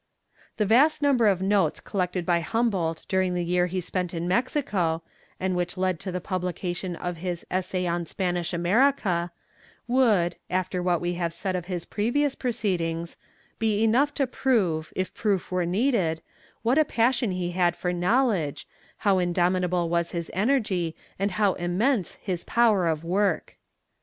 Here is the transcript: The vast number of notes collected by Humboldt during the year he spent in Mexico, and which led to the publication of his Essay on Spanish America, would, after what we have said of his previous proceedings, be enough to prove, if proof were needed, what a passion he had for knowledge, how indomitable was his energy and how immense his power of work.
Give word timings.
The 0.57 0.65
vast 0.65 1.03
number 1.03 1.27
of 1.27 1.43
notes 1.43 1.79
collected 1.79 2.25
by 2.25 2.39
Humboldt 2.39 3.05
during 3.07 3.35
the 3.35 3.45
year 3.45 3.67
he 3.67 3.79
spent 3.79 4.15
in 4.15 4.27
Mexico, 4.27 5.03
and 5.39 5.55
which 5.55 5.77
led 5.77 5.99
to 5.99 6.11
the 6.11 6.19
publication 6.19 6.95
of 6.95 7.17
his 7.17 7.45
Essay 7.51 7.85
on 7.85 8.07
Spanish 8.07 8.51
America, 8.51 9.31
would, 9.87 10.37
after 10.49 10.81
what 10.81 11.01
we 11.01 11.13
have 11.13 11.33
said 11.33 11.55
of 11.55 11.65
his 11.65 11.85
previous 11.85 12.33
proceedings, 12.33 13.15
be 13.59 13.83
enough 13.83 14.11
to 14.15 14.25
prove, 14.25 14.91
if 14.95 15.13
proof 15.13 15.51
were 15.51 15.67
needed, 15.67 16.23
what 16.63 16.79
a 16.79 16.83
passion 16.85 17.29
he 17.33 17.51
had 17.51 17.75
for 17.75 17.93
knowledge, 17.93 18.67
how 18.97 19.19
indomitable 19.19 19.87
was 19.87 20.13
his 20.13 20.31
energy 20.33 20.95
and 21.19 21.29
how 21.37 21.53
immense 21.53 22.15
his 22.15 22.43
power 22.45 22.87
of 22.87 23.03
work. 23.03 23.55